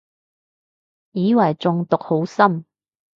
[1.11, 2.65] 以為中毒好深